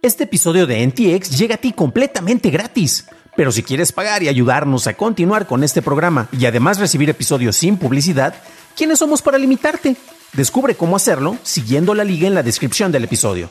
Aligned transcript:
Este 0.00 0.24
episodio 0.24 0.68
de 0.68 0.86
NTX 0.86 1.36
llega 1.36 1.56
a 1.56 1.58
ti 1.58 1.72
completamente 1.72 2.50
gratis. 2.50 3.06
Pero 3.36 3.50
si 3.50 3.64
quieres 3.64 3.90
pagar 3.90 4.22
y 4.22 4.28
ayudarnos 4.28 4.86
a 4.86 4.94
continuar 4.94 5.48
con 5.48 5.64
este 5.64 5.82
programa 5.82 6.28
y 6.30 6.46
además 6.46 6.78
recibir 6.78 7.10
episodios 7.10 7.56
sin 7.56 7.76
publicidad, 7.76 8.34
¿quiénes 8.76 9.00
somos 9.00 9.22
para 9.22 9.38
limitarte? 9.38 9.96
Descubre 10.34 10.76
cómo 10.76 10.94
hacerlo 10.94 11.36
siguiendo 11.42 11.94
la 11.94 12.04
liga 12.04 12.28
en 12.28 12.34
la 12.34 12.44
descripción 12.44 12.92
del 12.92 13.04
episodio. 13.04 13.50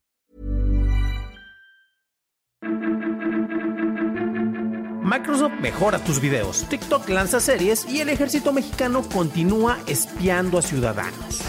Microsoft 5.11 5.59
mejora 5.59 5.99
tus 5.99 6.21
videos, 6.21 6.63
TikTok 6.69 7.09
lanza 7.09 7.41
series 7.41 7.85
y 7.85 7.99
el 7.99 8.07
ejército 8.07 8.53
mexicano 8.53 9.03
continúa 9.13 9.77
espiando 9.85 10.57
a 10.57 10.61
ciudadanos. 10.61 11.41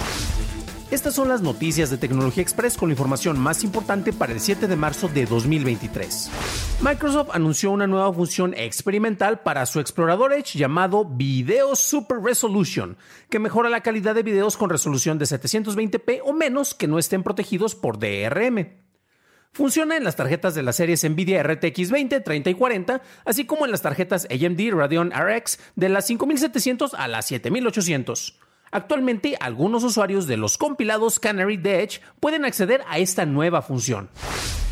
Estas 0.90 1.14
son 1.14 1.28
las 1.28 1.42
noticias 1.42 1.88
de 1.88 1.96
Tecnología 1.96 2.42
Express 2.42 2.76
con 2.76 2.88
la 2.88 2.94
información 2.94 3.38
más 3.38 3.62
importante 3.62 4.12
para 4.12 4.32
el 4.32 4.40
7 4.40 4.66
de 4.66 4.74
marzo 4.74 5.06
de 5.06 5.26
2023. 5.26 6.28
Microsoft 6.82 7.30
anunció 7.32 7.70
una 7.70 7.86
nueva 7.86 8.12
función 8.12 8.52
experimental 8.56 9.42
para 9.42 9.64
su 9.64 9.78
explorador 9.78 10.32
Edge 10.32 10.58
llamado 10.58 11.04
Video 11.04 11.76
Super 11.76 12.18
Resolution, 12.18 12.96
que 13.30 13.38
mejora 13.38 13.70
la 13.70 13.82
calidad 13.82 14.16
de 14.16 14.24
videos 14.24 14.56
con 14.56 14.70
resolución 14.70 15.18
de 15.18 15.26
720p 15.26 16.20
o 16.24 16.32
menos 16.32 16.74
que 16.74 16.88
no 16.88 16.98
estén 16.98 17.22
protegidos 17.22 17.76
por 17.76 18.00
DRM. 18.00 18.82
Funciona 19.54 19.98
en 19.98 20.04
las 20.04 20.16
tarjetas 20.16 20.54
de 20.54 20.62
las 20.62 20.76
series 20.76 21.04
Nvidia 21.04 21.42
RTX 21.42 21.90
20, 21.90 22.20
30 22.20 22.48
y 22.48 22.54
40, 22.54 23.02
así 23.26 23.44
como 23.44 23.66
en 23.66 23.70
las 23.70 23.82
tarjetas 23.82 24.26
AMD 24.30 24.72
Radeon 24.72 25.10
RX 25.10 25.58
de 25.76 25.90
las 25.90 26.06
5700 26.06 26.94
a 26.94 27.06
las 27.06 27.26
7800. 27.26 28.38
Actualmente, 28.70 29.36
algunos 29.38 29.84
usuarios 29.84 30.26
de 30.26 30.38
los 30.38 30.56
compilados 30.56 31.20
Canary 31.20 31.58
de 31.58 31.82
Edge 31.82 32.00
pueden 32.18 32.46
acceder 32.46 32.82
a 32.88 32.98
esta 32.98 33.26
nueva 33.26 33.60
función. 33.60 34.08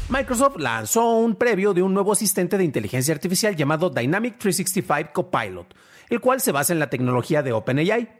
Microsoft 0.08 0.56
lanzó 0.56 1.10
un 1.10 1.36
previo 1.36 1.74
de 1.74 1.82
un 1.82 1.92
nuevo 1.92 2.12
asistente 2.12 2.56
de 2.56 2.64
inteligencia 2.64 3.12
artificial 3.12 3.54
llamado 3.54 3.90
Dynamic 3.90 4.38
365 4.38 5.12
Copilot, 5.12 5.74
el 6.08 6.20
cual 6.20 6.40
se 6.40 6.52
basa 6.52 6.72
en 6.72 6.78
la 6.78 6.88
tecnología 6.88 7.42
de 7.42 7.52
OpenAI. 7.52 8.19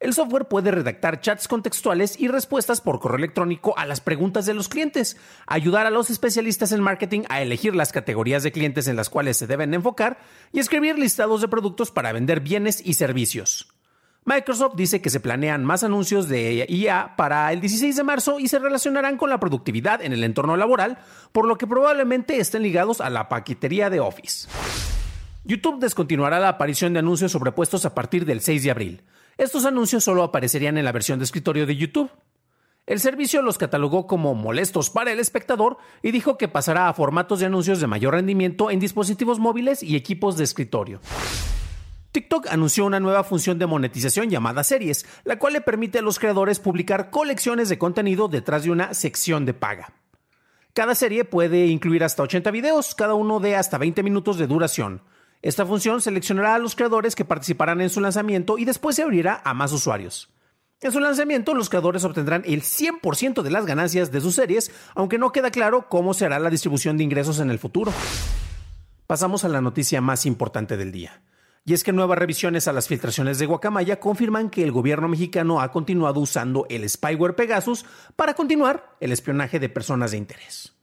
El 0.00 0.14
software 0.14 0.46
puede 0.46 0.70
redactar 0.70 1.20
chats 1.20 1.46
contextuales 1.46 2.18
y 2.18 2.28
respuestas 2.28 2.80
por 2.80 3.00
correo 3.00 3.18
electrónico 3.18 3.76
a 3.76 3.84
las 3.84 4.00
preguntas 4.00 4.46
de 4.46 4.54
los 4.54 4.70
clientes, 4.70 5.18
ayudar 5.46 5.86
a 5.86 5.90
los 5.90 6.08
especialistas 6.08 6.72
en 6.72 6.80
marketing 6.80 7.24
a 7.28 7.42
elegir 7.42 7.76
las 7.76 7.92
categorías 7.92 8.42
de 8.42 8.50
clientes 8.50 8.88
en 8.88 8.96
las 8.96 9.10
cuales 9.10 9.36
se 9.36 9.46
deben 9.46 9.74
enfocar 9.74 10.18
y 10.52 10.58
escribir 10.58 10.98
listados 10.98 11.42
de 11.42 11.48
productos 11.48 11.90
para 11.90 12.12
vender 12.12 12.40
bienes 12.40 12.80
y 12.82 12.94
servicios. 12.94 13.74
Microsoft 14.24 14.74
dice 14.74 15.02
que 15.02 15.10
se 15.10 15.20
planean 15.20 15.66
más 15.66 15.84
anuncios 15.84 16.28
de 16.28 16.64
IA 16.66 17.14
para 17.16 17.52
el 17.52 17.60
16 17.60 17.96
de 17.96 18.02
marzo 18.02 18.40
y 18.40 18.48
se 18.48 18.58
relacionarán 18.58 19.18
con 19.18 19.28
la 19.28 19.38
productividad 19.38 20.00
en 20.00 20.14
el 20.14 20.24
entorno 20.24 20.56
laboral, 20.56 20.96
por 21.32 21.46
lo 21.46 21.58
que 21.58 21.66
probablemente 21.66 22.38
estén 22.38 22.62
ligados 22.62 23.02
a 23.02 23.10
la 23.10 23.28
paquetería 23.28 23.90
de 23.90 24.00
Office. 24.00 24.48
YouTube 25.44 25.78
descontinuará 25.78 26.40
la 26.40 26.48
aparición 26.48 26.94
de 26.94 27.00
anuncios 27.00 27.32
sobrepuestos 27.32 27.84
a 27.84 27.94
partir 27.94 28.24
del 28.24 28.40
6 28.40 28.62
de 28.62 28.70
abril. 28.70 29.02
Estos 29.38 29.64
anuncios 29.64 30.04
solo 30.04 30.22
aparecerían 30.22 30.78
en 30.78 30.84
la 30.84 30.92
versión 30.92 31.18
de 31.18 31.24
escritorio 31.24 31.66
de 31.66 31.76
YouTube. 31.76 32.10
El 32.86 33.00
servicio 33.00 33.42
los 33.42 33.58
catalogó 33.58 34.06
como 34.06 34.34
molestos 34.34 34.90
para 34.90 35.12
el 35.12 35.20
espectador 35.20 35.78
y 36.02 36.10
dijo 36.10 36.36
que 36.36 36.48
pasará 36.48 36.88
a 36.88 36.94
formatos 36.94 37.40
de 37.40 37.46
anuncios 37.46 37.80
de 37.80 37.86
mayor 37.86 38.14
rendimiento 38.14 38.70
en 38.70 38.80
dispositivos 38.80 39.38
móviles 39.38 39.82
y 39.82 39.96
equipos 39.96 40.36
de 40.36 40.44
escritorio. 40.44 41.00
TikTok 42.12 42.48
anunció 42.48 42.84
una 42.84 42.98
nueva 42.98 43.22
función 43.22 43.58
de 43.60 43.66
monetización 43.66 44.30
llamada 44.30 44.64
series, 44.64 45.06
la 45.22 45.38
cual 45.38 45.52
le 45.52 45.60
permite 45.60 46.00
a 46.00 46.02
los 46.02 46.18
creadores 46.18 46.58
publicar 46.58 47.10
colecciones 47.10 47.68
de 47.68 47.78
contenido 47.78 48.26
detrás 48.26 48.64
de 48.64 48.72
una 48.72 48.94
sección 48.94 49.46
de 49.46 49.54
paga. 49.54 49.92
Cada 50.72 50.96
serie 50.96 51.24
puede 51.24 51.66
incluir 51.66 52.02
hasta 52.02 52.24
80 52.24 52.50
videos, 52.50 52.96
cada 52.96 53.14
uno 53.14 53.38
de 53.38 53.54
hasta 53.54 53.78
20 53.78 54.02
minutos 54.02 54.38
de 54.38 54.48
duración. 54.48 55.02
Esta 55.42 55.64
función 55.64 56.02
seleccionará 56.02 56.54
a 56.54 56.58
los 56.58 56.74
creadores 56.74 57.14
que 57.14 57.24
participarán 57.24 57.80
en 57.80 57.88
su 57.88 58.00
lanzamiento 58.00 58.58
y 58.58 58.66
después 58.66 58.96
se 58.96 59.02
abrirá 59.02 59.40
a 59.44 59.54
más 59.54 59.72
usuarios. 59.72 60.28
En 60.82 60.92
su 60.92 61.00
lanzamiento, 61.00 61.54
los 61.54 61.68
creadores 61.68 62.04
obtendrán 62.04 62.42
el 62.46 62.62
100% 62.62 63.42
de 63.42 63.50
las 63.50 63.66
ganancias 63.66 64.10
de 64.12 64.20
sus 64.20 64.34
series, 64.34 64.70
aunque 64.94 65.18
no 65.18 65.32
queda 65.32 65.50
claro 65.50 65.88
cómo 65.88 66.14
será 66.14 66.38
la 66.38 66.50
distribución 66.50 66.96
de 66.96 67.04
ingresos 67.04 67.38
en 67.40 67.50
el 67.50 67.58
futuro. 67.58 67.92
Pasamos 69.06 69.44
a 69.44 69.48
la 69.48 69.60
noticia 69.60 70.00
más 70.00 70.24
importante 70.24 70.76
del 70.76 70.92
día. 70.92 71.22
Y 71.64 71.74
es 71.74 71.84
que 71.84 71.92
nuevas 71.92 72.18
revisiones 72.18 72.68
a 72.68 72.72
las 72.72 72.88
filtraciones 72.88 73.38
de 73.38 73.46
Guacamaya 73.46 74.00
confirman 74.00 74.48
que 74.48 74.62
el 74.62 74.72
gobierno 74.72 75.08
mexicano 75.08 75.60
ha 75.60 75.70
continuado 75.70 76.20
usando 76.20 76.66
el 76.70 76.88
spyware 76.88 77.34
Pegasus 77.34 77.84
para 78.16 78.34
continuar 78.34 78.96
el 79.00 79.12
espionaje 79.12 79.58
de 79.58 79.68
personas 79.68 80.12
de 80.12 80.16
interés. 80.16 80.79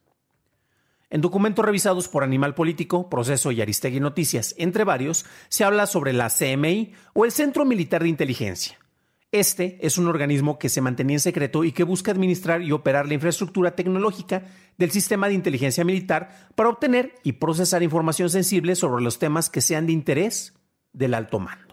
En 1.10 1.22
documentos 1.22 1.64
revisados 1.64 2.10
por 2.10 2.24
Animal 2.24 2.54
Político, 2.54 3.10
Proceso 3.10 3.52
y 3.52 3.62
Aristegui 3.62 4.02
Noticias, 4.02 4.54
entre 4.58 4.84
varios, 4.84 5.26
se 5.48 5.64
habla 5.64 5.86
sobre 5.86 6.12
la 6.12 6.30
CMI 6.30 6.92
o 7.14 7.24
el 7.24 7.32
Centro 7.32 7.64
Militar 7.64 8.04
de 8.04 8.10
Inteligencia. 8.10 8.78
Este 9.32 9.78
es 9.86 9.98
un 9.98 10.08
organismo 10.08 10.60
que 10.60 10.68
se 10.68 10.82
mantenía 10.82 11.16
en 11.16 11.22
secreto 11.22 11.64
y 11.64 11.72
que 11.72 11.84
busca 11.84 12.12
administrar 12.12 12.62
y 12.62 12.74
operar 12.74 13.08
la 13.08 13.14
infraestructura 13.14 13.76
tecnológica 13.76 14.44
del 14.78 14.92
sistema 14.92 15.28
de 15.28 15.34
inteligencia 15.34 15.86
militar 15.86 16.50
para 16.56 16.70
obtener 16.70 17.16
y 17.24 17.34
procesar 17.34 17.84
información 17.84 18.30
sensible 18.30 18.76
sobre 18.76 19.04
los 19.04 19.18
temas 19.18 19.50
que 19.50 19.62
sean 19.62 19.86
de 19.86 19.94
interés 19.94 20.54
del 20.92 21.14
alto 21.14 21.40
mando. 21.40 21.67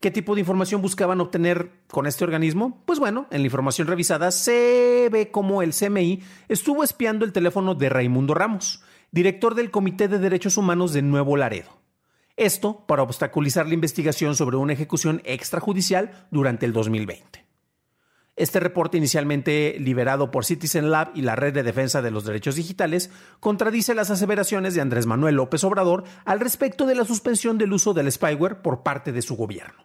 ¿Qué 0.00 0.12
tipo 0.12 0.36
de 0.36 0.40
información 0.40 0.80
buscaban 0.80 1.20
obtener 1.20 1.72
con 1.88 2.06
este 2.06 2.22
organismo? 2.22 2.84
Pues 2.86 3.00
bueno, 3.00 3.26
en 3.32 3.40
la 3.40 3.46
información 3.46 3.88
revisada 3.88 4.30
se 4.30 5.08
ve 5.10 5.32
cómo 5.32 5.60
el 5.60 5.74
CMI 5.74 6.22
estuvo 6.48 6.84
espiando 6.84 7.24
el 7.24 7.32
teléfono 7.32 7.74
de 7.74 7.88
Raimundo 7.88 8.32
Ramos, 8.32 8.84
director 9.10 9.56
del 9.56 9.72
Comité 9.72 10.06
de 10.06 10.20
Derechos 10.20 10.56
Humanos 10.56 10.92
de 10.92 11.02
Nuevo 11.02 11.36
Laredo. 11.36 11.80
Esto 12.36 12.84
para 12.86 13.02
obstaculizar 13.02 13.66
la 13.66 13.74
investigación 13.74 14.36
sobre 14.36 14.56
una 14.56 14.72
ejecución 14.72 15.20
extrajudicial 15.24 16.28
durante 16.30 16.64
el 16.64 16.72
2020. 16.72 17.47
Este 18.38 18.60
reporte, 18.60 18.96
inicialmente 18.96 19.76
liberado 19.80 20.30
por 20.30 20.44
Citizen 20.44 20.90
Lab 20.90 21.10
y 21.14 21.22
la 21.22 21.34
Red 21.34 21.54
de 21.54 21.64
Defensa 21.64 22.02
de 22.02 22.12
los 22.12 22.24
Derechos 22.24 22.54
Digitales, 22.54 23.10
contradice 23.40 23.94
las 23.94 24.10
aseveraciones 24.10 24.74
de 24.74 24.80
Andrés 24.80 25.06
Manuel 25.06 25.34
López 25.34 25.64
Obrador 25.64 26.04
al 26.24 26.38
respecto 26.38 26.86
de 26.86 26.94
la 26.94 27.04
suspensión 27.04 27.58
del 27.58 27.72
uso 27.72 27.94
del 27.94 28.10
spyware 28.12 28.62
por 28.62 28.84
parte 28.84 29.10
de 29.10 29.22
su 29.22 29.36
gobierno. 29.36 29.84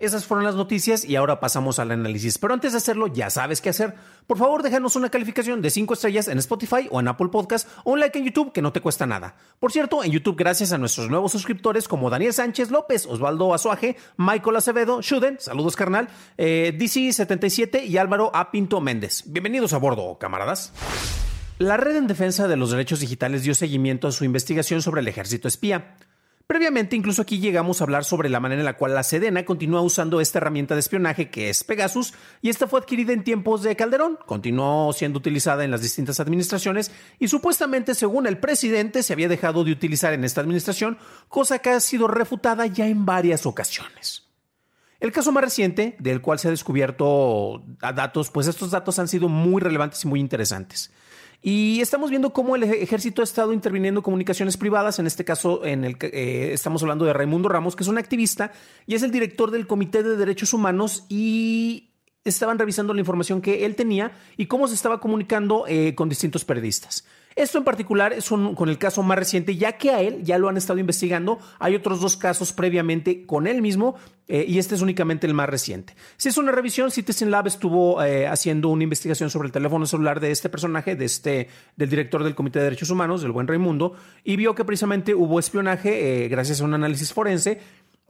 Esas 0.00 0.26
fueron 0.26 0.44
las 0.44 0.56
noticias 0.56 1.04
y 1.04 1.14
ahora 1.14 1.38
pasamos 1.38 1.78
al 1.78 1.92
análisis. 1.92 2.36
Pero 2.38 2.52
antes 2.52 2.72
de 2.72 2.78
hacerlo, 2.78 3.06
ya 3.06 3.30
sabes 3.30 3.60
qué 3.60 3.68
hacer. 3.68 3.94
Por 4.26 4.38
favor, 4.38 4.62
déjanos 4.62 4.96
una 4.96 5.08
calificación 5.08 5.62
de 5.62 5.70
5 5.70 5.94
estrellas 5.94 6.26
en 6.26 6.38
Spotify 6.38 6.88
o 6.90 6.98
en 6.98 7.06
Apple 7.06 7.28
Podcast 7.28 7.68
o 7.84 7.92
un 7.92 8.00
like 8.00 8.18
en 8.18 8.24
YouTube 8.24 8.52
que 8.52 8.60
no 8.60 8.72
te 8.72 8.80
cuesta 8.80 9.06
nada. 9.06 9.36
Por 9.60 9.70
cierto, 9.70 10.02
en 10.02 10.10
YouTube, 10.10 10.36
gracias 10.36 10.72
a 10.72 10.78
nuestros 10.78 11.08
nuevos 11.08 11.30
suscriptores 11.30 11.86
como 11.86 12.10
Daniel 12.10 12.32
Sánchez 12.32 12.72
López, 12.72 13.06
Osvaldo 13.06 13.54
Azuaje, 13.54 13.96
Michael 14.16 14.56
Acevedo, 14.56 15.00
Shuden, 15.00 15.38
saludos 15.38 15.76
carnal, 15.76 16.08
eh, 16.38 16.76
DC77 16.76 17.86
y 17.86 17.96
Álvaro 17.96 18.32
A. 18.34 18.50
Pinto 18.50 18.80
Méndez. 18.80 19.22
Bienvenidos 19.26 19.74
a 19.74 19.78
bordo, 19.78 20.18
camaradas. 20.18 20.72
La 21.58 21.76
Red 21.76 21.96
en 21.96 22.08
Defensa 22.08 22.48
de 22.48 22.56
los 22.56 22.72
Derechos 22.72 22.98
Digitales 22.98 23.44
dio 23.44 23.54
seguimiento 23.54 24.08
a 24.08 24.12
su 24.12 24.24
investigación 24.24 24.82
sobre 24.82 25.02
el 25.02 25.08
ejército 25.08 25.46
espía. 25.46 25.94
Previamente, 26.46 26.94
incluso 26.94 27.22
aquí 27.22 27.38
llegamos 27.38 27.80
a 27.80 27.84
hablar 27.84 28.04
sobre 28.04 28.28
la 28.28 28.38
manera 28.38 28.60
en 28.60 28.66
la 28.66 28.76
cual 28.76 28.92
la 28.92 29.02
Sedena 29.02 29.46
continúa 29.46 29.80
usando 29.80 30.20
esta 30.20 30.38
herramienta 30.38 30.74
de 30.74 30.80
espionaje 30.80 31.30
que 31.30 31.48
es 31.48 31.64
Pegasus, 31.64 32.12
y 32.42 32.50
esta 32.50 32.66
fue 32.66 32.80
adquirida 32.80 33.14
en 33.14 33.24
tiempos 33.24 33.62
de 33.62 33.74
Calderón, 33.76 34.18
continuó 34.26 34.92
siendo 34.92 35.18
utilizada 35.18 35.64
en 35.64 35.70
las 35.70 35.80
distintas 35.80 36.20
administraciones 36.20 36.92
y 37.18 37.28
supuestamente, 37.28 37.94
según 37.94 38.26
el 38.26 38.36
presidente, 38.36 39.02
se 39.02 39.14
había 39.14 39.28
dejado 39.28 39.64
de 39.64 39.72
utilizar 39.72 40.12
en 40.12 40.22
esta 40.22 40.42
administración, 40.42 40.98
cosa 41.28 41.60
que 41.60 41.70
ha 41.70 41.80
sido 41.80 42.08
refutada 42.08 42.66
ya 42.66 42.88
en 42.88 43.06
varias 43.06 43.46
ocasiones. 43.46 44.24
El 45.00 45.12
caso 45.12 45.32
más 45.32 45.44
reciente, 45.44 45.96
del 45.98 46.20
cual 46.20 46.38
se 46.38 46.48
ha 46.48 46.50
descubierto 46.50 47.62
datos, 47.80 48.30
pues 48.30 48.48
estos 48.48 48.70
datos 48.70 48.98
han 48.98 49.08
sido 49.08 49.28
muy 49.30 49.62
relevantes 49.62 50.04
y 50.04 50.08
muy 50.08 50.20
interesantes. 50.20 50.92
Y 51.46 51.82
estamos 51.82 52.08
viendo 52.08 52.32
cómo 52.32 52.56
el 52.56 52.62
ejército 52.62 53.20
ha 53.20 53.24
estado 53.24 53.52
interviniendo 53.52 53.98
en 54.00 54.02
comunicaciones 54.02 54.56
privadas. 54.56 54.98
En 54.98 55.06
este 55.06 55.26
caso, 55.26 55.62
en 55.66 55.84
el, 55.84 55.98
eh, 56.00 56.52
estamos 56.54 56.80
hablando 56.80 57.04
de 57.04 57.12
Raimundo 57.12 57.50
Ramos, 57.50 57.76
que 57.76 57.82
es 57.82 57.88
un 57.88 57.98
activista 57.98 58.50
y 58.86 58.94
es 58.94 59.02
el 59.02 59.10
director 59.10 59.50
del 59.50 59.66
Comité 59.66 60.02
de 60.02 60.16
Derechos 60.16 60.54
Humanos. 60.54 61.04
Y 61.10 61.90
estaban 62.24 62.58
revisando 62.58 62.94
la 62.94 63.00
información 63.00 63.42
que 63.42 63.66
él 63.66 63.76
tenía 63.76 64.12
y 64.38 64.46
cómo 64.46 64.68
se 64.68 64.74
estaba 64.74 65.00
comunicando 65.00 65.66
eh, 65.68 65.94
con 65.94 66.08
distintos 66.08 66.46
periodistas. 66.46 67.04
Esto 67.36 67.58
en 67.58 67.64
particular 67.64 68.12
es 68.12 68.28
con 68.28 68.68
el 68.68 68.78
caso 68.78 69.02
más 69.02 69.18
reciente, 69.18 69.56
ya 69.56 69.72
que 69.72 69.90
a 69.90 70.00
él 70.00 70.22
ya 70.22 70.38
lo 70.38 70.48
han 70.48 70.56
estado 70.56 70.78
investigando. 70.78 71.40
Hay 71.58 71.74
otros 71.74 72.00
dos 72.00 72.16
casos 72.16 72.52
previamente 72.52 73.26
con 73.26 73.48
él 73.48 73.60
mismo 73.60 73.96
eh, 74.28 74.44
y 74.46 74.58
este 74.58 74.76
es 74.76 74.82
únicamente 74.82 75.26
el 75.26 75.34
más 75.34 75.48
reciente. 75.48 75.96
Si 76.16 76.28
es 76.28 76.38
una 76.38 76.52
revisión, 76.52 76.92
Citizen 76.92 77.32
Lab 77.32 77.48
estuvo 77.48 78.02
eh, 78.02 78.28
haciendo 78.28 78.68
una 78.68 78.84
investigación 78.84 79.30
sobre 79.30 79.46
el 79.46 79.52
teléfono 79.52 79.84
celular 79.84 80.20
de 80.20 80.30
este 80.30 80.48
personaje, 80.48 80.94
de 80.94 81.04
este, 81.04 81.48
del 81.76 81.90
director 81.90 82.22
del 82.22 82.36
Comité 82.36 82.60
de 82.60 82.66
Derechos 82.66 82.90
Humanos, 82.90 83.22
del 83.22 83.32
buen 83.32 83.48
Raimundo, 83.48 83.94
y 84.22 84.36
vio 84.36 84.54
que 84.54 84.64
precisamente 84.64 85.14
hubo 85.14 85.40
espionaje 85.40 86.28
gracias 86.28 86.60
a 86.60 86.64
un 86.64 86.74
análisis 86.74 87.12
forense. 87.12 87.58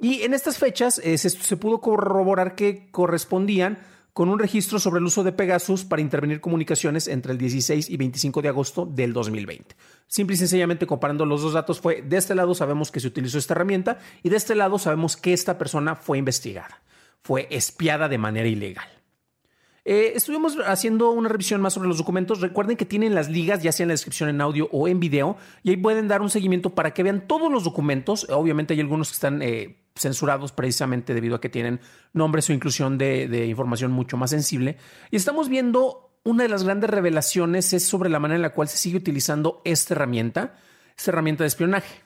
Y 0.00 0.22
en 0.22 0.34
estas 0.34 0.58
fechas 0.58 0.96
se, 0.96 1.16
se 1.16 1.56
pudo 1.56 1.80
corroborar 1.80 2.56
que 2.56 2.88
correspondían 2.90 3.78
con 4.14 4.28
un 4.28 4.38
registro 4.38 4.78
sobre 4.78 5.00
el 5.00 5.06
uso 5.06 5.24
de 5.24 5.32
Pegasus 5.32 5.84
para 5.84 6.00
intervenir 6.00 6.40
comunicaciones 6.40 7.08
entre 7.08 7.32
el 7.32 7.38
16 7.38 7.90
y 7.90 7.96
25 7.96 8.42
de 8.42 8.48
agosto 8.48 8.86
del 8.86 9.12
2020. 9.12 9.76
Simple 10.06 10.34
y 10.34 10.38
sencillamente 10.38 10.86
comparando 10.86 11.26
los 11.26 11.42
dos 11.42 11.52
datos 11.52 11.80
fue, 11.80 12.00
de 12.00 12.16
este 12.16 12.36
lado 12.36 12.54
sabemos 12.54 12.92
que 12.92 13.00
se 13.00 13.08
utilizó 13.08 13.38
esta 13.38 13.54
herramienta 13.54 13.98
y 14.22 14.28
de 14.28 14.36
este 14.36 14.54
lado 14.54 14.78
sabemos 14.78 15.16
que 15.16 15.32
esta 15.32 15.58
persona 15.58 15.96
fue 15.96 16.18
investigada, 16.18 16.80
fue 17.22 17.48
espiada 17.50 18.08
de 18.08 18.18
manera 18.18 18.48
ilegal. 18.48 18.93
Eh, 19.84 20.12
estuvimos 20.14 20.56
haciendo 20.66 21.10
una 21.10 21.28
revisión 21.28 21.60
más 21.60 21.74
sobre 21.74 21.88
los 21.88 21.98
documentos. 21.98 22.40
Recuerden 22.40 22.76
que 22.76 22.86
tienen 22.86 23.14
las 23.14 23.28
ligas, 23.28 23.62
ya 23.62 23.72
sea 23.72 23.84
en 23.84 23.88
la 23.88 23.94
descripción 23.94 24.28
en 24.28 24.40
audio 24.40 24.68
o 24.72 24.88
en 24.88 24.98
video, 24.98 25.36
y 25.62 25.70
ahí 25.70 25.76
pueden 25.76 26.08
dar 26.08 26.22
un 26.22 26.30
seguimiento 26.30 26.70
para 26.70 26.94
que 26.94 27.02
vean 27.02 27.26
todos 27.26 27.52
los 27.52 27.64
documentos. 27.64 28.26
Obviamente 28.30 28.74
hay 28.74 28.80
algunos 28.80 29.08
que 29.10 29.14
están 29.14 29.42
eh, 29.42 29.76
censurados 29.94 30.52
precisamente 30.52 31.12
debido 31.12 31.36
a 31.36 31.40
que 31.40 31.48
tienen 31.50 31.80
nombres 32.12 32.48
o 32.48 32.52
inclusión 32.52 32.96
de, 32.96 33.28
de 33.28 33.46
información 33.46 33.92
mucho 33.92 34.16
más 34.16 34.30
sensible. 34.30 34.78
Y 35.10 35.16
estamos 35.16 35.48
viendo 35.48 36.18
una 36.24 36.44
de 36.44 36.48
las 36.48 36.64
grandes 36.64 36.88
revelaciones 36.88 37.72
es 37.74 37.84
sobre 37.84 38.08
la 38.08 38.18
manera 38.18 38.36
en 38.36 38.42
la 38.42 38.54
cual 38.54 38.68
se 38.68 38.78
sigue 38.78 38.96
utilizando 38.96 39.60
esta 39.64 39.92
herramienta, 39.92 40.54
esta 40.96 41.10
herramienta 41.10 41.44
de 41.44 41.48
espionaje. 41.48 42.03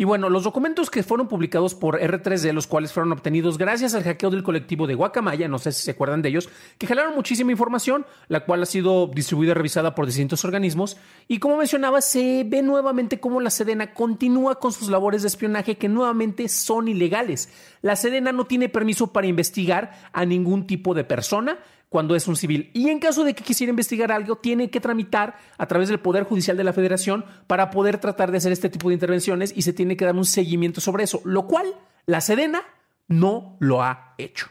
Y 0.00 0.04
bueno, 0.04 0.30
los 0.30 0.44
documentos 0.44 0.88
que 0.88 1.02
fueron 1.02 1.28
publicados 1.28 1.74
por 1.74 2.00
R3D, 2.00 2.54
los 2.54 2.66
cuales 2.66 2.90
fueron 2.90 3.12
obtenidos 3.12 3.58
gracias 3.58 3.92
al 3.92 4.02
hackeo 4.02 4.30
del 4.30 4.42
colectivo 4.42 4.86
de 4.86 4.94
Guacamaya, 4.94 5.46
no 5.46 5.58
sé 5.58 5.72
si 5.72 5.82
se 5.82 5.90
acuerdan 5.90 6.22
de 6.22 6.30
ellos, 6.30 6.48
que 6.78 6.86
generaron 6.86 7.14
muchísima 7.14 7.52
información, 7.52 8.06
la 8.28 8.46
cual 8.46 8.62
ha 8.62 8.64
sido 8.64 9.08
distribuida 9.08 9.50
y 9.50 9.54
revisada 9.56 9.94
por 9.94 10.06
distintos 10.06 10.42
organismos. 10.42 10.96
Y 11.28 11.38
como 11.38 11.58
mencionaba, 11.58 12.00
se 12.00 12.44
ve 12.48 12.62
nuevamente 12.62 13.20
cómo 13.20 13.42
la 13.42 13.50
Sedena 13.50 13.92
continúa 13.92 14.58
con 14.58 14.72
sus 14.72 14.88
labores 14.88 15.20
de 15.20 15.28
espionaje 15.28 15.76
que 15.76 15.90
nuevamente 15.90 16.48
son 16.48 16.88
ilegales. 16.88 17.50
La 17.82 17.94
Sedena 17.94 18.32
no 18.32 18.46
tiene 18.46 18.70
permiso 18.70 19.08
para 19.08 19.26
investigar 19.26 19.92
a 20.14 20.24
ningún 20.24 20.66
tipo 20.66 20.94
de 20.94 21.04
persona, 21.04 21.58
cuando 21.90 22.14
es 22.14 22.26
un 22.28 22.36
civil. 22.36 22.70
Y 22.72 22.88
en 22.88 23.00
caso 23.00 23.24
de 23.24 23.34
que 23.34 23.44
quisiera 23.44 23.70
investigar 23.70 24.10
algo, 24.12 24.36
tiene 24.36 24.70
que 24.70 24.80
tramitar 24.80 25.36
a 25.58 25.66
través 25.66 25.88
del 25.88 26.00
Poder 26.00 26.24
Judicial 26.24 26.56
de 26.56 26.64
la 26.64 26.72
Federación 26.72 27.26
para 27.46 27.70
poder 27.70 27.98
tratar 27.98 28.30
de 28.30 28.38
hacer 28.38 28.52
este 28.52 28.70
tipo 28.70 28.88
de 28.88 28.94
intervenciones 28.94 29.52
y 29.54 29.62
se 29.62 29.74
tiene 29.74 29.96
que 29.96 30.06
dar 30.06 30.14
un 30.14 30.24
seguimiento 30.24 30.80
sobre 30.80 31.04
eso, 31.04 31.20
lo 31.24 31.46
cual 31.46 31.66
la 32.06 32.22
Sedena 32.22 32.62
no 33.08 33.56
lo 33.58 33.82
ha 33.82 34.14
hecho. 34.18 34.46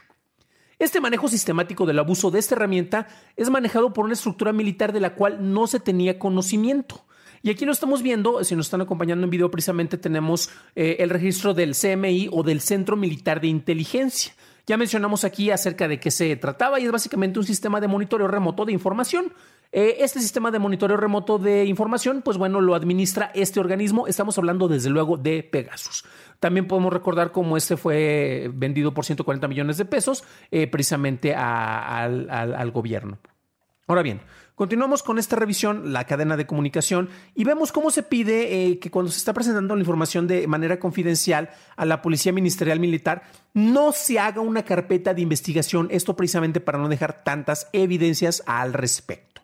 Este 0.78 1.00
manejo 1.00 1.28
sistemático 1.28 1.86
del 1.86 1.98
abuso 1.98 2.30
de 2.30 2.38
esta 2.38 2.54
herramienta 2.54 3.08
es 3.36 3.50
manejado 3.50 3.92
por 3.92 4.04
una 4.04 4.14
estructura 4.14 4.52
militar 4.52 4.92
de 4.92 5.00
la 5.00 5.14
cual 5.14 5.52
no 5.52 5.66
se 5.66 5.80
tenía 5.80 6.18
conocimiento. 6.18 7.06
Y 7.42 7.48
aquí 7.48 7.64
lo 7.64 7.72
estamos 7.72 8.02
viendo, 8.02 8.44
si 8.44 8.54
nos 8.54 8.66
están 8.66 8.82
acompañando 8.82 9.24
en 9.24 9.30
video, 9.30 9.50
precisamente 9.50 9.96
tenemos 9.96 10.50
eh, 10.76 10.96
el 11.00 11.08
registro 11.08 11.54
del 11.54 11.74
CMI 11.74 12.28
o 12.30 12.42
del 12.42 12.60
Centro 12.60 12.96
Militar 12.96 13.40
de 13.40 13.48
Inteligencia. 13.48 14.34
Ya 14.66 14.76
mencionamos 14.76 15.24
aquí 15.24 15.50
acerca 15.50 15.88
de 15.88 15.98
qué 16.00 16.10
se 16.10 16.36
trataba 16.36 16.80
y 16.80 16.84
es 16.84 16.92
básicamente 16.92 17.38
un 17.38 17.44
sistema 17.44 17.80
de 17.80 17.88
monitoreo 17.88 18.28
remoto 18.28 18.64
de 18.64 18.72
información. 18.72 19.32
Eh, 19.72 19.98
este 20.00 20.18
sistema 20.20 20.50
de 20.50 20.58
monitoreo 20.58 20.96
remoto 20.96 21.38
de 21.38 21.64
información, 21.64 22.22
pues 22.22 22.38
bueno, 22.38 22.60
lo 22.60 22.74
administra 22.74 23.30
este 23.34 23.60
organismo. 23.60 24.06
Estamos 24.06 24.36
hablando 24.38 24.66
desde 24.68 24.90
luego 24.90 25.16
de 25.16 25.42
Pegasus. 25.42 26.04
También 26.40 26.66
podemos 26.66 26.92
recordar 26.92 27.32
cómo 27.32 27.56
este 27.56 27.76
fue 27.76 28.50
vendido 28.52 28.92
por 28.92 29.04
140 29.04 29.46
millones 29.46 29.76
de 29.76 29.84
pesos 29.84 30.24
eh, 30.50 30.66
precisamente 30.66 31.34
al 31.34 32.70
gobierno. 32.72 33.18
Ahora 33.86 34.02
bien, 34.02 34.20
Continuamos 34.60 35.02
con 35.02 35.18
esta 35.18 35.36
revisión, 35.36 35.90
la 35.90 36.04
cadena 36.04 36.36
de 36.36 36.46
comunicación, 36.46 37.08
y 37.34 37.44
vemos 37.44 37.72
cómo 37.72 37.90
se 37.90 38.02
pide 38.02 38.66
eh, 38.66 38.78
que 38.78 38.90
cuando 38.90 39.10
se 39.10 39.16
está 39.16 39.32
presentando 39.32 39.74
la 39.74 39.80
información 39.80 40.26
de 40.26 40.46
manera 40.46 40.78
confidencial 40.78 41.48
a 41.76 41.86
la 41.86 42.02
Policía 42.02 42.30
Ministerial 42.30 42.78
Militar, 42.78 43.22
no 43.54 43.92
se 43.92 44.18
haga 44.18 44.42
una 44.42 44.62
carpeta 44.62 45.14
de 45.14 45.22
investigación, 45.22 45.88
esto 45.90 46.14
precisamente 46.14 46.60
para 46.60 46.76
no 46.76 46.90
dejar 46.90 47.24
tantas 47.24 47.68
evidencias 47.72 48.42
al 48.44 48.74
respecto. 48.74 49.40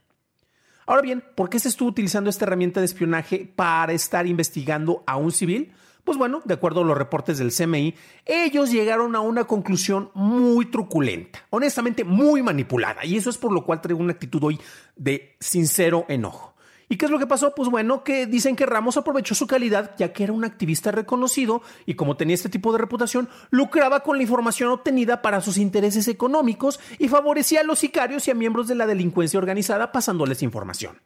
Ahora 0.85 1.01
bien, 1.01 1.25
¿por 1.35 1.49
qué 1.49 1.61
se 1.61 1.69
estuvo 1.69 1.89
utilizando 1.89 2.29
esta 2.29 2.45
herramienta 2.45 2.81
de 2.81 2.85
espionaje 2.85 3.51
para 3.57 3.95
estar 3.95 4.27
investigando 4.27 5.03
a 5.07 5.17
un 5.17 5.33
civil? 5.33 5.73
Pues 6.07 6.19
bueno, 6.19 6.41
de 6.45 6.55
acuerdo 6.55 6.83
a 6.83 6.85
los 6.85 6.97
reportes 6.97 7.39
del 7.39 7.53
CMI, 7.53 7.93
ellos 8.25 8.71
llegaron 8.71 9.17
a 9.17 9.21
una 9.21 9.43
conclusión 9.43 10.13
muy 10.15 10.67
truculenta, 10.67 11.45
honestamente 11.51 12.05
muy 12.05 12.45
manipulada, 12.45 13.05
y 13.05 13.17
eso 13.17 13.29
es 13.29 13.37
por 13.37 13.51
lo 13.51 13.65
cual 13.65 13.81
traigo 13.81 13.99
una 13.99 14.13
actitud 14.13 14.41
hoy 14.45 14.61
de 14.95 15.35
sincero 15.41 16.07
enojo. 16.09 16.55
¿Y 16.89 16.97
qué 16.97 17.07
es 17.07 17.11
lo 17.11 17.19
que 17.19 17.27
pasó? 17.27 17.57
Pues 17.57 17.69
bueno, 17.71 18.05
que 18.05 18.27
dicen 18.27 18.55
que 18.55 18.67
Ramos 18.67 18.97
aprovechó 18.97 19.35
su 19.35 19.49
calidad, 19.49 19.97
ya 19.99 20.13
que 20.13 20.23
era 20.23 20.33
un 20.33 20.45
activista 20.45 20.93
reconocido 20.93 21.61
y 21.87 21.95
como 21.95 22.17
tenía 22.17 22.37
este 22.37 22.51
tipo 22.51 22.71
de 22.71 22.79
reputación, 22.79 23.29
lucraba 23.51 24.05
con 24.05 24.17
la 24.17 24.23
información 24.23 24.71
obtenida 24.71 25.23
para 25.23 25.41
sus 25.41 25.57
intereses 25.57 26.07
económicos 26.07 26.79
y 27.01 27.09
favorecía 27.09 27.63
a 27.63 27.65
los 27.65 27.81
sicarios 27.81 28.29
y 28.29 28.31
a 28.31 28.35
miembros 28.35 28.69
de 28.69 28.77
la 28.77 28.87
delincuencia 28.87 29.41
organizada 29.41 29.91
pasándoles 29.91 30.45
información. 30.45 31.01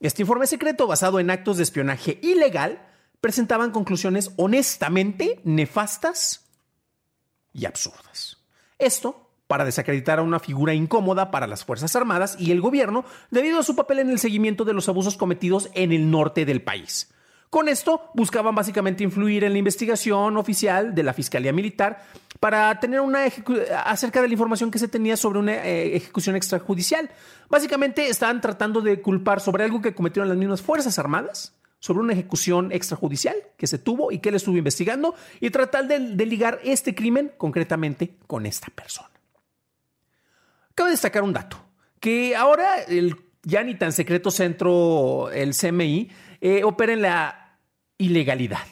Este 0.00 0.22
informe 0.22 0.46
secreto, 0.46 0.86
basado 0.86 1.20
en 1.20 1.28
actos 1.28 1.58
de 1.58 1.64
espionaje 1.64 2.18
ilegal, 2.22 2.80
presentaban 3.24 3.70
conclusiones 3.70 4.32
honestamente 4.36 5.40
nefastas 5.44 6.44
y 7.54 7.64
absurdas. 7.64 8.36
Esto 8.78 9.30
para 9.46 9.64
desacreditar 9.64 10.18
a 10.18 10.22
una 10.22 10.40
figura 10.40 10.74
incómoda 10.74 11.30
para 11.30 11.46
las 11.46 11.64
Fuerzas 11.64 11.96
Armadas 11.96 12.36
y 12.38 12.52
el 12.52 12.60
gobierno 12.60 13.06
debido 13.30 13.58
a 13.58 13.62
su 13.62 13.74
papel 13.76 14.00
en 14.00 14.10
el 14.10 14.18
seguimiento 14.18 14.66
de 14.66 14.74
los 14.74 14.90
abusos 14.90 15.16
cometidos 15.16 15.70
en 15.72 15.92
el 15.92 16.10
norte 16.10 16.44
del 16.44 16.60
país. 16.60 17.14
Con 17.48 17.70
esto 17.70 18.10
buscaban 18.12 18.54
básicamente 18.54 19.04
influir 19.04 19.44
en 19.44 19.52
la 19.52 19.58
investigación 19.58 20.36
oficial 20.36 20.94
de 20.94 21.02
la 21.02 21.14
Fiscalía 21.14 21.54
Militar 21.54 22.04
para 22.40 22.78
tener 22.78 23.00
una 23.00 23.24
acerca 23.86 24.20
de 24.20 24.28
la 24.28 24.34
información 24.34 24.70
que 24.70 24.78
se 24.78 24.88
tenía 24.88 25.16
sobre 25.16 25.38
una 25.38 25.64
eh, 25.64 25.96
ejecución 25.96 26.36
extrajudicial. 26.36 27.08
Básicamente 27.48 28.06
estaban 28.06 28.42
tratando 28.42 28.82
de 28.82 29.00
culpar 29.00 29.40
sobre 29.40 29.64
algo 29.64 29.80
que 29.80 29.94
cometieron 29.94 30.28
las 30.28 30.36
mismas 30.36 30.60
Fuerzas 30.60 30.98
Armadas 30.98 31.54
sobre 31.84 32.00
una 32.00 32.14
ejecución 32.14 32.72
extrajudicial 32.72 33.36
que 33.58 33.66
se 33.66 33.76
tuvo 33.76 34.10
y 34.10 34.18
que 34.20 34.30
él 34.30 34.36
estuvo 34.36 34.56
investigando 34.56 35.14
y 35.38 35.50
tratar 35.50 35.86
de, 35.86 35.98
ligar 36.24 36.58
este 36.64 36.94
crimen 36.94 37.32
concretamente 37.36 38.14
con 38.26 38.46
esta 38.46 38.68
persona. 38.68 39.10
Cabe 40.74 40.92
destacar 40.92 41.22
un 41.22 41.34
dato, 41.34 41.62
que 42.00 42.34
ahora 42.36 42.82
el 42.84 43.14
ya 43.42 43.62
ni 43.62 43.74
tan 43.74 43.92
secreto 43.92 44.30
centro, 44.30 45.30
el 45.30 45.54
CMI, 45.54 46.10
eh, 46.40 46.64
opera 46.64 46.94
en 46.94 47.02
la 47.02 47.58
ilegalidad. 47.98 48.66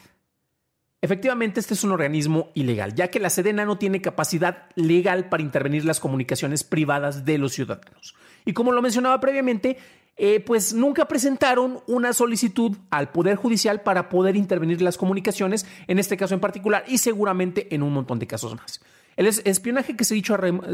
Efectivamente, 1.03 1.61
este 1.61 1.75
es 1.75 1.85
un 1.85 1.93
organismo 1.93 2.49
ilegal, 2.55 2.95
ya 2.95 3.09
que 3.09 3.21
la 3.21 3.29
Sedena 3.29 3.67
no 3.67 3.77
tiene 3.77 4.01
capacidad 4.01 4.71
legal 4.75 5.29
para 5.29 5.43
intervenir 5.43 5.85
las 5.85 6.01
comunicaciones 6.01 6.65
privadas 6.65 7.27
de 7.27 7.37
los 7.37 7.53
ciudadanos. 7.53 8.15
Y 8.47 8.55
como 8.55 8.73
lo 8.73 8.81
mencionaba 8.81 9.21
previamente, 9.21 9.77
eh, 10.17 10.41
pues 10.41 10.75
nunca 10.75 11.09
presentaron 11.09 11.81
una 11.87 12.13
solicitud 12.13 12.77
al 12.91 13.11
Poder 13.11 13.37
Judicial 13.37 13.81
para 13.83 14.09
poder 14.09 14.37
intervenir 14.37 14.83
las 14.83 14.99
comunicaciones, 14.99 15.67
en 15.87 15.99
este 15.99 16.17
caso 16.17 16.35
en 16.35 16.41
particular, 16.41 16.85
y 16.87 16.99
seguramente 16.99 17.75
en 17.75 17.83
un 17.83 17.95
montón 17.95 18.19
de 18.19 18.27
casos 18.27 18.55
más. 18.55 18.81
El 19.17 19.27
espionaje 19.27 19.97
que 19.97 20.05
se, 20.05 20.21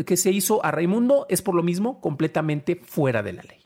que 0.05 0.17
se 0.17 0.31
hizo 0.31 0.65
a 0.65 0.71
Raimundo 0.71 1.27
es 1.29 1.43
por 1.43 1.55
lo 1.55 1.63
mismo 1.63 2.01
completamente 2.01 2.77
fuera 2.77 3.23
de 3.23 3.33
la 3.33 3.43
ley. 3.43 3.59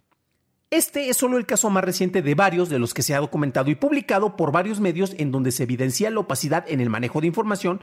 Este 0.71 1.11
es 1.11 1.19
solo 1.19 1.37
el 1.37 1.45
caso 1.45 1.69
más 1.69 1.85
reciente 1.85 2.23
de 2.23 2.35
varios 2.35 2.71
de 2.71 2.79
los 2.79 2.95
que 2.95 3.03
se 3.03 3.15
ha 3.15 3.21
documentado 3.21 3.71
y 3.71 3.75
publicado 3.75 4.37
por 4.37 4.53
varios 4.53 4.81
medios 4.81 5.15
en 5.19 5.31
donde 5.31 5.53
se 5.53 5.65
evidencia 5.65 6.11
la 6.11 6.21
opacidad 6.21 6.65
en 6.69 6.81
el 6.81 6.89
manejo 6.89 7.21
de 7.21 7.27
información 7.27 7.83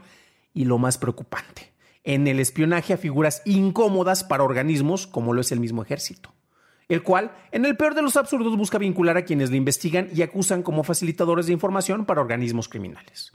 y 0.52 0.64
lo 0.64 0.78
más 0.78 0.98
preocupante, 0.98 1.72
en 2.02 2.26
el 2.26 2.40
espionaje 2.40 2.92
a 2.92 2.96
figuras 2.96 3.42
incómodas 3.44 4.24
para 4.24 4.42
organismos 4.42 5.06
como 5.06 5.32
lo 5.32 5.40
es 5.40 5.52
el 5.52 5.60
mismo 5.60 5.82
ejército 5.82 6.34
el 6.90 7.02
cual, 7.02 7.32
en 7.52 7.64
el 7.64 7.76
peor 7.76 7.94
de 7.94 8.02
los 8.02 8.16
absurdos, 8.16 8.56
busca 8.56 8.78
vincular 8.78 9.16
a 9.16 9.24
quienes 9.24 9.50
le 9.50 9.56
investigan 9.56 10.08
y 10.12 10.22
acusan 10.22 10.62
como 10.62 10.84
facilitadores 10.84 11.46
de 11.46 11.52
información 11.52 12.04
para 12.04 12.20
organismos 12.20 12.68
criminales. 12.68 13.32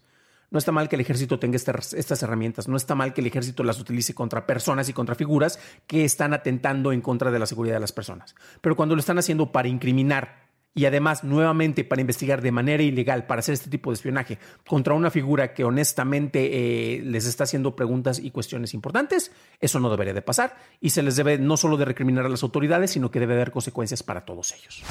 No 0.52 0.60
está 0.60 0.72
mal 0.72 0.88
que 0.88 0.96
el 0.96 1.02
ejército 1.02 1.40
tenga 1.40 1.58
estas 1.58 2.24
herramientas, 2.24 2.68
no 2.68 2.78
está 2.78 2.96
mal 2.96 3.14
que 3.14 3.22
el 3.22 3.28
ejército 3.28 3.64
las 3.64 3.80
utilice 3.80 4.14
contra 4.14 4.46
personas 4.46 4.88
y 4.90 4.94
contra 4.94 5.16
figuras 5.16 5.60
que 5.88 6.06
están 6.06 6.34
atentando 6.34 6.92
en 6.92 7.02
contra 7.02 7.32
de 7.32 7.40
la 7.40 7.46
seguridad 7.46 7.76
de 7.76 7.82
las 7.82 7.92
personas. 7.92 8.36
Pero 8.62 8.76
cuando 8.76 8.96
lo 8.96 9.00
están 9.00 9.18
haciendo 9.18 9.52
para 9.52 9.68
incriminar 9.68 10.45
y 10.76 10.86
además 10.86 11.24
nuevamente 11.24 11.86
para 11.86 12.02
investigar 12.02 12.42
de 12.42 12.52
manera 12.52 12.84
ilegal, 12.84 13.26
para 13.26 13.40
hacer 13.40 13.54
este 13.54 13.70
tipo 13.70 13.90
de 13.90 13.96
espionaje 13.96 14.38
contra 14.68 14.94
una 14.94 15.10
figura 15.10 15.54
que 15.54 15.64
honestamente 15.64 16.98
eh, 16.98 17.02
les 17.02 17.26
está 17.26 17.46
haciendo 17.46 17.76
preguntas 17.76 18.20
y 18.20 18.30
cuestiones 18.30 18.74
importantes, 18.74 19.32
eso 19.62 19.80
no 19.80 19.90
debería 19.90 20.14
de 20.14 20.22
pasar 20.22 20.58
y 20.82 20.90
se 20.90 21.02
les 21.02 21.16
debe 21.16 21.40
no 21.40 21.56
solo 21.56 21.78
de 21.78 21.86
recriminar 21.86 22.26
a 22.26 22.30
las 22.30 22.44
autoridades, 22.44 22.92
sino 22.92 23.10
que 23.10 23.22
debe 23.22 23.36
haber 23.36 23.52
consecuencias 23.52 24.04
para 24.04 24.26
todos 24.26 24.54
ellos. 24.54 24.84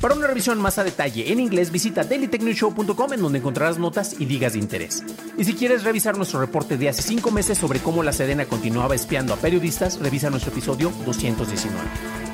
Para 0.00 0.14
una 0.14 0.26
revisión 0.26 0.58
más 0.58 0.78
a 0.78 0.84
detalle 0.84 1.30
en 1.30 1.40
inglés, 1.40 1.70
visita 1.70 2.04
dailytechnewshow.com 2.04 3.12
en 3.12 3.20
donde 3.20 3.38
encontrarás 3.38 3.78
notas 3.78 4.18
y 4.18 4.24
ligas 4.24 4.54
de 4.54 4.60
interés. 4.60 5.04
Y 5.36 5.44
si 5.44 5.52
quieres 5.52 5.84
revisar 5.84 6.16
nuestro 6.16 6.40
reporte 6.40 6.78
de 6.78 6.88
hace 6.88 7.02
cinco 7.02 7.30
meses 7.30 7.58
sobre 7.58 7.80
cómo 7.80 8.02
la 8.02 8.14
Sedena 8.14 8.46
continuaba 8.46 8.94
espiando 8.94 9.34
a 9.34 9.36
periodistas, 9.36 10.00
revisa 10.00 10.30
nuestro 10.30 10.52
episodio 10.52 10.90
219. 11.04 12.29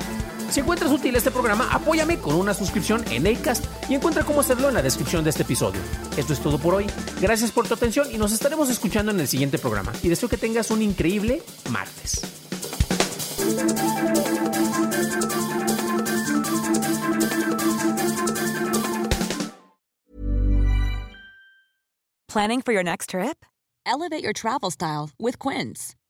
Si 0.49 0.61
encuentras 0.61 0.91
útil 0.91 1.15
este 1.15 1.31
programa, 1.31 1.69
apóyame 1.71 2.19
con 2.19 2.35
una 2.35 2.53
suscripción 2.53 3.03
en 3.11 3.27
Acast 3.27 3.65
y 3.89 3.95
encuentra 3.95 4.23
cómo 4.23 4.41
hacerlo 4.41 4.69
en 4.69 4.73
la 4.73 4.81
descripción 4.81 5.23
de 5.23 5.31
este 5.31 5.43
episodio. 5.43 5.81
Esto 6.15 6.33
es 6.33 6.39
todo 6.39 6.57
por 6.57 6.73
hoy. 6.73 6.87
Gracias 7.19 7.51
por 7.51 7.67
tu 7.67 7.73
atención 7.73 8.07
y 8.11 8.17
nos 8.17 8.31
estaremos 8.31 8.69
escuchando 8.69 9.11
en 9.11 9.19
el 9.19 9.27
siguiente 9.27 9.57
programa. 9.59 9.91
Y 10.01 10.09
deseo 10.09 10.29
que 10.29 10.37
tengas 10.37 10.71
un 10.71 10.81
increíble 10.81 11.43
martes. 11.69 12.21
Planning 22.27 22.61
for 22.61 22.71
your 22.71 22.83
next 22.83 23.09
trip? 23.09 23.45
Elevate 23.85 24.23
your 24.23 24.33
travel 24.33 24.69
style 24.69 25.09
with 25.17 25.39
Quince. 25.39 25.96